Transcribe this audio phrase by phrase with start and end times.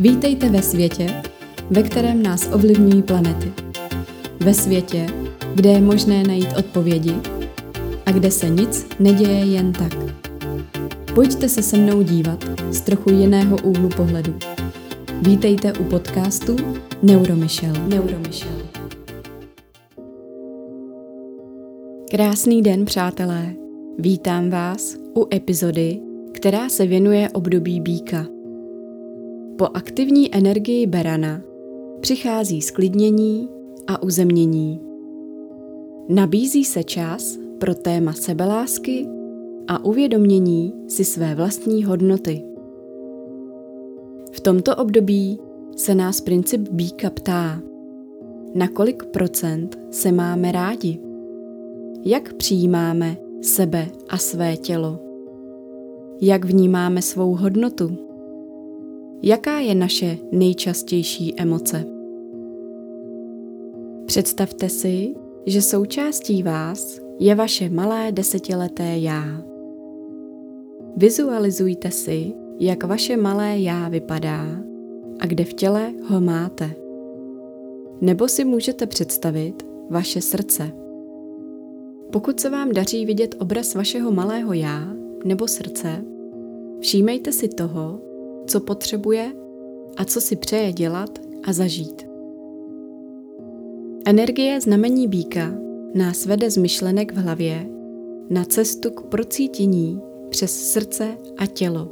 [0.00, 1.22] Vítejte ve světě,
[1.70, 3.52] ve kterém nás ovlivňují planety.
[4.40, 5.06] Ve světě,
[5.54, 7.14] kde je možné najít odpovědi
[8.06, 9.96] a kde se nic neděje jen tak.
[11.14, 14.34] Pojďte se se mnou dívat z trochu jiného úhlu pohledu.
[15.22, 16.56] Vítejte u podcastu
[17.02, 17.72] Neuromichel.
[17.88, 18.56] Neuromichel.
[22.10, 23.54] Krásný den, přátelé.
[23.98, 26.00] Vítám vás u epizody,
[26.32, 28.39] která se věnuje období býka.
[29.60, 31.40] Po aktivní energii berana
[32.00, 33.48] přichází sklidnění
[33.86, 34.80] a uzemnění.
[36.08, 39.06] Nabízí se čas pro téma sebelásky
[39.68, 42.42] a uvědomění si své vlastní hodnoty.
[44.32, 45.38] V tomto období
[45.76, 47.62] se nás princip býka ptá,
[48.54, 50.98] na kolik procent se máme rádi,
[52.04, 54.98] jak přijímáme sebe a své tělo,
[56.20, 58.09] jak vnímáme svou hodnotu,
[59.22, 61.84] jaká je naše nejčastější emoce.
[64.06, 65.14] Představte si,
[65.46, 69.42] že součástí vás je vaše malé desetileté já.
[70.96, 74.46] Vizualizujte si, jak vaše malé já vypadá
[75.20, 76.70] a kde v těle ho máte.
[78.00, 80.72] Nebo si můžete představit vaše srdce.
[82.12, 84.88] Pokud se vám daří vidět obraz vašeho malého já
[85.24, 86.04] nebo srdce,
[86.80, 88.00] všímejte si toho,
[88.50, 89.32] co potřebuje
[89.96, 92.06] a co si přeje dělat a zažít.
[94.06, 95.54] Energie znamení býka
[95.94, 97.66] nás vede z myšlenek v hlavě
[98.30, 101.88] na cestu k procítění přes srdce a tělo.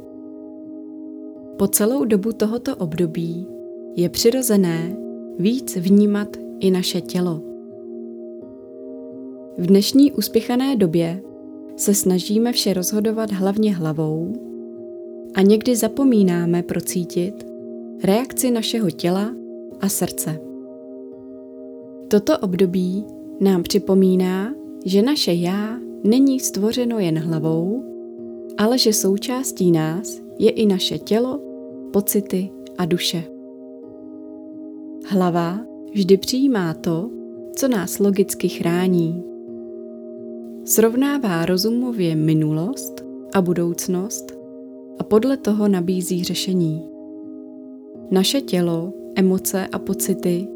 [1.57, 3.47] Po celou dobu tohoto období
[3.95, 4.97] je přirozené
[5.37, 7.41] víc vnímat i naše tělo.
[9.57, 11.21] V dnešní uspěchané době
[11.75, 14.48] se snažíme vše rozhodovat hlavně hlavou
[15.35, 17.45] a někdy zapomínáme procítit
[18.03, 19.35] reakci našeho těla
[19.81, 20.39] a srdce.
[22.07, 23.05] Toto období
[23.39, 24.53] nám připomíná,
[24.85, 27.83] že naše já není stvořeno jen hlavou,
[28.57, 31.39] ale že součástí nás je i naše tělo,
[31.93, 33.23] pocity a duše.
[35.05, 35.59] Hlava
[35.93, 37.09] vždy přijímá to,
[37.55, 39.23] co nás logicky chrání.
[40.65, 44.38] Srovnává rozumově minulost a budoucnost
[44.99, 46.89] a podle toho nabízí řešení.
[48.11, 50.47] Naše tělo, emoce a pocity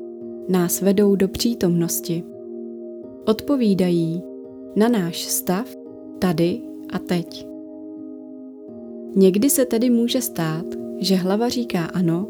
[0.50, 2.24] nás vedou do přítomnosti.
[3.26, 4.24] Odpovídají
[4.76, 5.76] na náš stav
[6.20, 6.62] tady
[6.94, 7.48] a teď.
[9.16, 10.66] Někdy se tedy může stát,
[11.00, 12.28] že hlava říká ano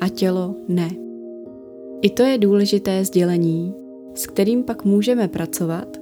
[0.00, 0.90] a tělo ne.
[2.02, 3.74] I to je důležité sdělení,
[4.14, 6.00] s kterým pak můžeme pracovat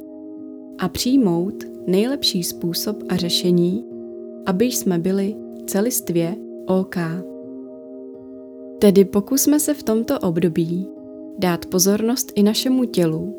[0.78, 1.54] a přijmout
[1.86, 3.84] nejlepší způsob a řešení,
[4.46, 6.36] aby jsme byli celistvě
[6.66, 6.96] OK.
[8.78, 10.88] Tedy pokusme se v tomto období
[11.38, 13.34] dát pozornost i našemu tělu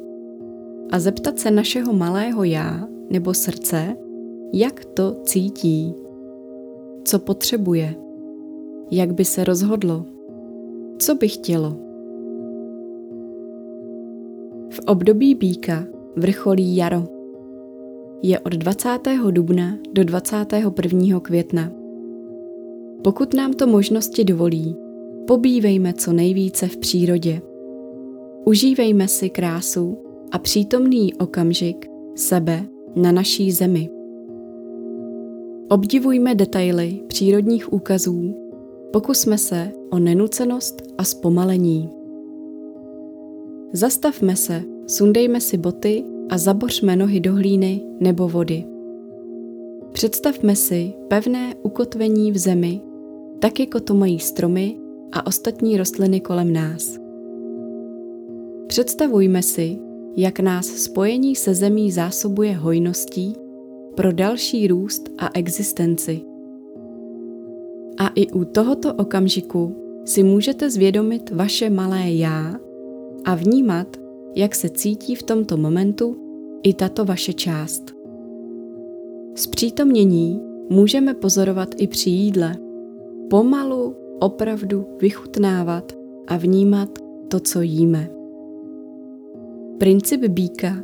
[0.91, 3.95] a zeptat se našeho malého já nebo srdce,
[4.53, 5.93] jak to cítí,
[7.03, 7.95] co potřebuje,
[8.91, 10.05] jak by se rozhodlo,
[10.97, 11.77] co by chtělo.
[14.69, 15.83] V období býka
[16.15, 17.03] vrcholí jaro.
[18.21, 18.89] Je od 20.
[19.31, 21.19] dubna do 21.
[21.19, 21.84] května.
[23.05, 24.75] Pokud nám to možnosti dovolí,
[25.27, 27.41] pobývejme co nejvíce v přírodě.
[28.45, 29.97] Užívejme si krásu
[30.31, 32.65] a přítomný okamžik sebe
[32.95, 33.89] na naší zemi.
[35.69, 38.35] Obdivujme detaily přírodních úkazů,
[38.93, 41.89] pokusme se o nenucenost a zpomalení.
[43.73, 48.65] Zastavme se, sundejme si boty a zabořme nohy do hlíny nebo vody.
[49.91, 52.81] Představme si pevné ukotvení v zemi,
[53.39, 54.77] tak jako to mají stromy
[55.11, 56.97] a ostatní rostliny kolem nás.
[58.67, 59.77] Představujme si,
[60.15, 63.35] jak nás spojení se zemí zásobuje hojností
[63.95, 66.21] pro další růst a existenci.
[67.97, 69.75] A i u tohoto okamžiku
[70.05, 72.55] si můžete zvědomit vaše malé já
[73.25, 73.97] a vnímat,
[74.35, 76.17] jak se cítí v tomto momentu
[76.63, 77.95] i tato vaše část.
[79.35, 82.64] Zpřítomnění můžeme pozorovat i při jídle.
[83.29, 85.93] Pomalu, opravdu vychutnávat
[86.27, 86.89] a vnímat
[87.27, 88.09] to, co jíme.
[89.77, 90.77] Princip býka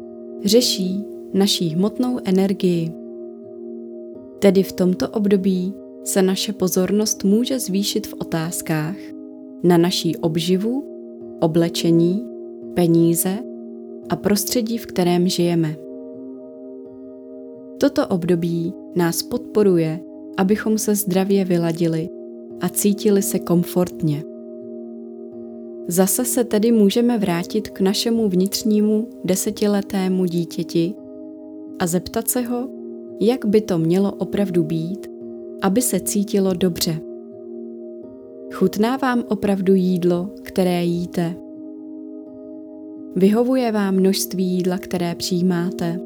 [0.46, 2.94] řeší naší hmotnou energii.
[4.40, 5.74] Tedy v tomto období
[6.04, 8.96] se naše pozornost může zvýšit v otázkách
[9.64, 10.84] na naší obživu,
[11.40, 12.26] oblečení,
[12.74, 13.38] peníze
[14.10, 15.76] a prostředí, v kterém žijeme.
[17.78, 20.00] Toto období nás podporuje,
[20.38, 22.10] abychom se zdravě vyladili
[22.62, 24.24] a cítili se komfortně.
[25.88, 30.94] Zase se tedy můžeme vrátit k našemu vnitřnímu desetiletému dítěti
[31.80, 32.69] a zeptat se ho,
[33.19, 35.12] jak by to mělo opravdu být,
[35.62, 37.00] aby se cítilo dobře.
[38.54, 41.36] Chutná vám opravdu jídlo, které jíte?
[43.16, 46.00] Vyhovuje vám množství jídla, které přijímáte?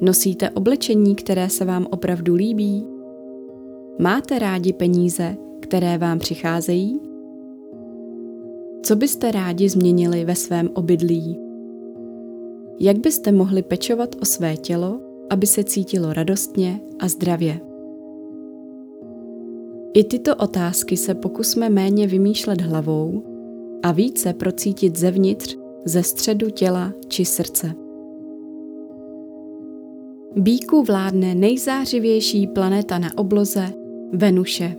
[0.00, 2.95] Nosíte oblečení, které se vám opravdu líbí?
[3.98, 7.00] Máte rádi peníze, které vám přicházejí?
[8.82, 11.38] Co byste rádi změnili ve svém obydlí?
[12.80, 15.00] Jak byste mohli pečovat o své tělo,
[15.30, 17.60] aby se cítilo radostně a zdravě?
[19.94, 23.22] I tyto otázky se pokusme méně vymýšlet hlavou
[23.82, 27.74] a více procítit zevnitř, ze středu těla či srdce.
[30.36, 33.85] Bíku vládne nejzářivější planeta na obloze
[34.16, 34.76] Venuše.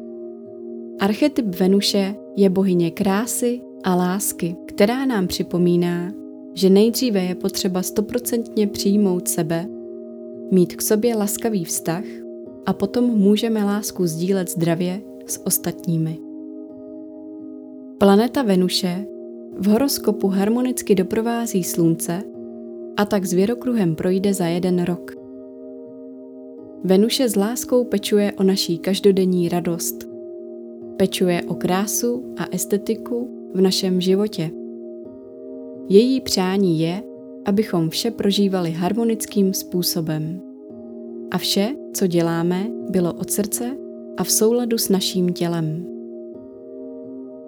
[1.00, 6.12] Archetyp Venuše je bohyně krásy a lásky, která nám připomíná,
[6.54, 9.66] že nejdříve je potřeba stoprocentně přijmout sebe,
[10.52, 12.04] mít k sobě laskavý vztah
[12.66, 16.18] a potom můžeme lásku sdílet zdravě s ostatními.
[17.98, 19.06] Planeta Venuše
[19.58, 22.24] v horoskopu harmonicky doprovází Slunce
[22.98, 25.17] a tak s věrokruhem projde za jeden rok.
[26.84, 30.08] Venuše s láskou pečuje o naší každodenní radost.
[30.98, 34.52] Pečuje o krásu a estetiku v našem životě.
[35.90, 37.04] Její přání je,
[37.46, 40.42] abychom vše prožívali harmonickým způsobem.
[41.32, 43.78] A vše, co děláme, bylo od srdce
[44.18, 45.86] a v souladu s naším tělem.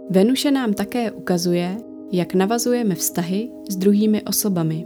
[0.10, 1.78] Venuše nám také ukazuje,
[2.12, 4.86] jak navazujeme vztahy s druhými osobami.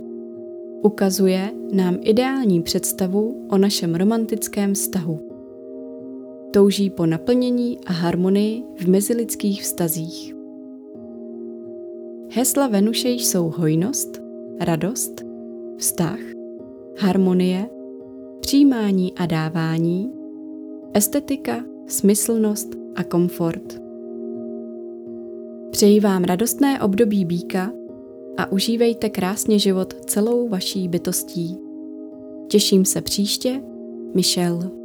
[0.83, 5.19] Ukazuje nám ideální představu o našem romantickém vztahu.
[6.53, 10.35] Touží po naplnění a harmonii v mezilidských vztazích.
[12.31, 14.21] Hesla Venuše jsou hojnost,
[14.59, 15.25] radost,
[15.77, 16.19] vztah,
[17.00, 17.69] harmonie,
[18.39, 20.12] přijímání a dávání,
[20.94, 23.81] estetika, smyslnost a komfort.
[25.71, 27.71] Přeji vám radostné období býka
[28.38, 31.57] a užívejte krásně život celou vaší bytostí.
[32.47, 33.62] Těším se příště,
[34.13, 34.82] Michelle.